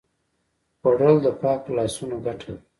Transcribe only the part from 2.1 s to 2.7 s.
ګټه ده